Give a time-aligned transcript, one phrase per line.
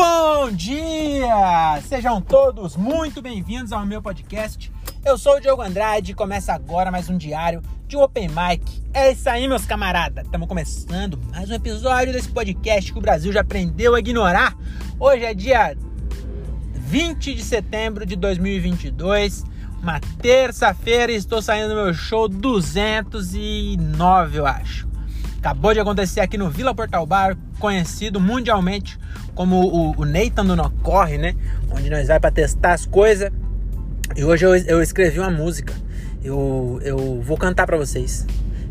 [0.00, 1.80] Bom dia!
[1.88, 4.70] Sejam todos muito bem-vindos ao meu podcast.
[5.04, 8.80] Eu sou o Diogo Andrade e começa agora mais um diário de Open Mic.
[8.94, 10.24] É isso aí, meus camaradas.
[10.24, 14.56] Estamos começando mais um episódio desse podcast que o Brasil já aprendeu a ignorar.
[15.00, 15.76] Hoje é dia
[16.74, 19.44] 20 de setembro de 2022,
[19.82, 24.87] uma terça-feira, e estou saindo do meu show 209, eu acho.
[25.38, 28.98] Acabou de acontecer aqui no Vila Portal Bar, conhecido mundialmente
[29.36, 31.36] como o, o Nathan do Nocorre, né?
[31.70, 33.30] Onde nós vai para testar as coisas.
[34.16, 35.72] E hoje eu, eu escrevi uma música.
[36.24, 38.26] Eu, eu vou cantar para vocês.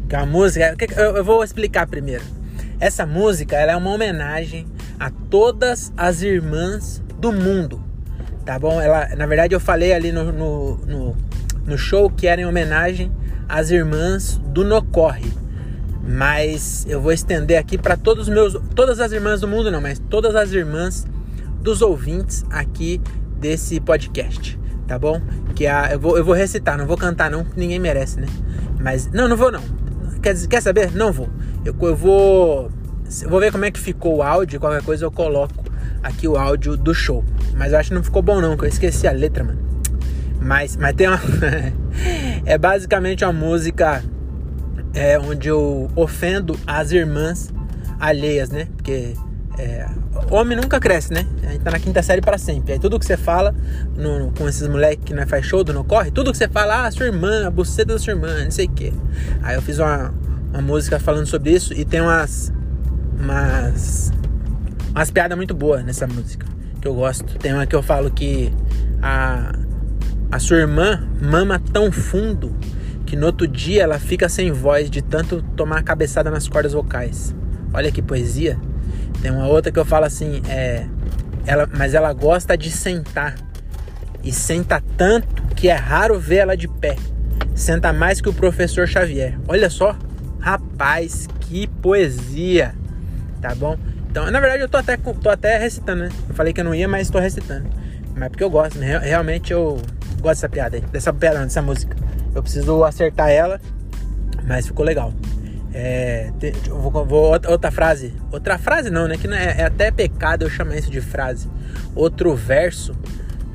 [0.09, 0.75] Que é uma música.
[0.98, 2.23] Eu, eu vou explicar primeiro.
[2.81, 4.67] Essa música ela é uma homenagem
[4.99, 7.81] a todas as irmãs do mundo.
[8.45, 8.81] Tá bom?
[8.81, 11.17] Ela, na verdade, eu falei ali no, no, no,
[11.66, 13.09] no show que era em homenagem
[13.47, 15.47] às irmãs do Nocorre
[16.07, 20.00] mas eu vou estender aqui para todos meus, todas as irmãs do mundo não, mas
[20.00, 21.05] todas as irmãs
[21.61, 23.02] dos ouvintes aqui
[23.38, 25.22] desse podcast, tá bom?
[25.53, 28.27] Que a, eu vou, eu vou recitar, não vou cantar não, ninguém merece, né?
[28.80, 29.61] Mas não, não vou não.
[30.22, 30.94] Quer, quer saber?
[30.94, 31.27] Não vou.
[31.66, 32.71] Eu, eu vou,
[33.21, 35.66] eu vou ver como é que ficou o áudio, qualquer coisa eu coloco
[36.02, 37.23] aqui o áudio do show.
[37.53, 39.59] Mas eu acho que não ficou bom não, que eu esqueci a letra, mano.
[40.39, 41.19] Mas, mas tem uma
[42.45, 44.02] é basicamente uma música
[44.98, 47.53] é, onde eu ofendo as irmãs
[48.00, 48.67] alheias, né?
[48.76, 49.14] Porque
[49.59, 49.88] é,
[50.31, 51.26] homem nunca cresce, né?
[51.44, 52.73] A gente tá na quinta série para sempre.
[52.73, 53.54] Aí tudo que você fala
[53.95, 56.92] no, com esses moleques que não faz show, não corre, tudo que você fala, ah,
[56.92, 58.92] sua irmã, a buceta da sua irmã, não sei o quê.
[59.44, 60.12] Aí eu fiz uma,
[60.52, 62.52] uma música falando sobre isso e tem umas.
[63.20, 64.11] umas.
[64.89, 66.48] umas piadas muito boas nessa música.
[66.82, 67.38] Que eu gosto.
[67.38, 68.52] Tem uma que eu falo que
[69.00, 69.54] a,
[70.32, 72.56] a sua irmã mama tão fundo
[73.08, 77.33] que no outro dia ela fica sem voz de tanto tomar cabeçada nas cordas vocais.
[77.73, 78.59] Olha que poesia.
[79.22, 80.86] Tem uma outra que eu falo assim, é,
[81.45, 83.36] ela, mas ela gosta de sentar.
[84.23, 86.98] E senta tanto que é raro ver ela de pé.
[87.55, 89.39] Senta mais que o professor Xavier.
[89.48, 89.95] Olha só,
[90.39, 92.76] rapaz, que poesia.
[93.42, 93.77] Tá bom?
[94.09, 96.09] Então, na verdade, eu tô até, tô até recitando, né?
[96.27, 97.70] Eu falei que eu não ia, mas tô recitando.
[98.15, 98.98] Mas porque eu gosto, né?
[98.98, 99.80] Realmente eu
[100.20, 100.82] gosto dessa piada aí.
[100.82, 101.95] Dessa piada, dessa música.
[102.37, 103.59] Eu preciso acertar ela,
[104.45, 105.11] mas ficou legal.
[105.73, 106.31] É,
[106.70, 108.14] vou, vou, outra frase.
[108.31, 109.17] Outra frase não, né?
[109.17, 111.49] Que não é, é, até pecado eu chamar isso de frase.
[111.95, 112.95] Outro verso,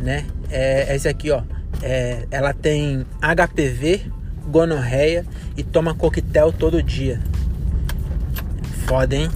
[0.00, 0.26] né?
[0.50, 1.42] É, é esse aqui, ó.
[1.80, 4.10] É, ela tem HPV,
[4.48, 5.24] gonorreia
[5.56, 7.20] e toma coquetel todo dia.
[8.84, 9.30] Foda, hein?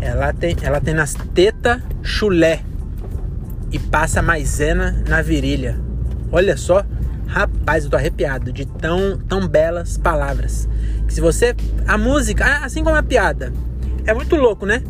[0.00, 2.62] Ela tem, ela tem nas tetas chulé
[3.70, 5.78] e passa maisena na virilha.
[6.30, 6.86] Olha só,
[7.32, 10.68] Rapaz, eu tô arrepiado de tão, tão belas palavras.
[11.06, 11.56] Que se você.
[11.88, 13.50] A música, assim como a piada,
[14.04, 14.82] é muito louco, né?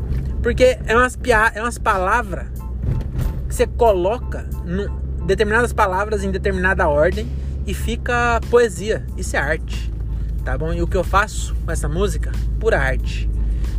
[0.42, 1.16] Porque é umas,
[1.54, 2.48] é umas palavras
[3.48, 4.88] que você coloca no,
[5.24, 7.28] determinadas palavras em determinada ordem
[7.64, 9.06] e fica poesia.
[9.16, 9.92] Isso é arte.
[10.44, 10.72] Tá bom?
[10.72, 12.32] E o que eu faço com essa música?
[12.58, 13.30] Pura arte.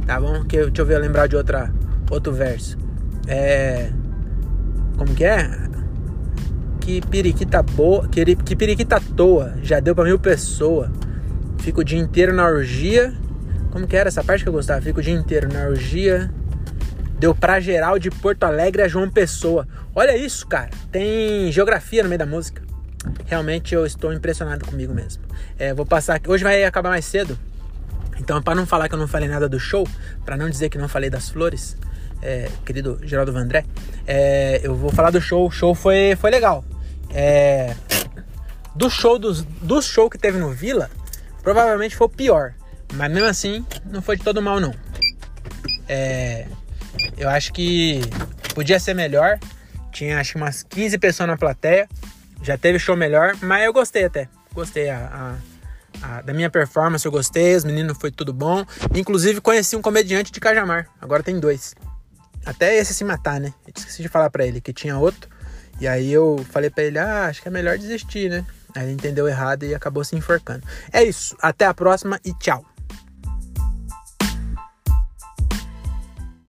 [0.08, 0.42] Tá bom?
[0.46, 1.70] Que, deixa eu ver, eu lembrar de outra,
[2.10, 2.78] outro verso.
[3.28, 3.92] É.
[4.98, 5.73] Como que é?
[6.84, 10.90] Que periquita boa, que, periquita toa, já deu para mil pessoas.
[11.60, 13.14] Fico o dia inteiro na orgia.
[13.72, 14.82] Como que era essa parte que eu gostava?
[14.82, 16.30] Fico o dia inteiro na orgia.
[17.18, 19.66] Deu pra geral de Porto Alegre a João Pessoa.
[19.96, 20.72] Olha isso, cara.
[20.92, 22.62] Tem geografia no meio da música.
[23.28, 25.24] Realmente eu estou impressionado comigo mesmo.
[25.58, 26.30] É, vou passar aqui.
[26.30, 27.40] Hoje vai acabar mais cedo.
[28.20, 29.88] Então, para não falar que eu não falei nada do show,
[30.26, 31.78] para não dizer que não falei das flores,
[32.22, 33.64] é, querido Geraldo Vandré,
[34.06, 35.48] é, eu vou falar do show.
[35.48, 36.64] O show foi, foi legal.
[37.14, 37.76] É,
[38.76, 40.90] do show dos, do show que teve no Vila,
[41.42, 42.54] provavelmente foi o pior.
[42.94, 44.74] Mas mesmo assim, não foi de todo mal não.
[45.88, 46.48] É,
[47.18, 48.02] eu acho que
[48.54, 49.40] podia ser melhor.
[49.92, 51.88] Tinha acho umas 15 pessoas na plateia.
[52.42, 54.28] Já teve show melhor, mas eu gostei até.
[54.54, 55.38] Gostei a,
[56.02, 57.56] a, a, da minha performance, eu gostei.
[57.56, 58.66] Os meninos foi tudo bom.
[58.94, 60.88] Inclusive conheci um comediante de Cajamar.
[61.02, 61.76] Agora tem dois.
[62.46, 63.54] Até esse se matar, né?
[63.66, 65.30] Eu esqueci de falar para ele que tinha outro.
[65.80, 68.46] E aí eu falei para ele, ah, acho que é melhor desistir, né?
[68.76, 70.66] Aí ele entendeu errado e acabou se enforcando.
[70.92, 72.66] É isso, até a próxima e tchau.